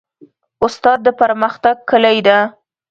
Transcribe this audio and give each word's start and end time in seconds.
استاد 0.65 0.99
د 1.03 1.07
پرمختګ 1.21 1.75
کلۍ 1.89 2.17
ده. 2.27 2.37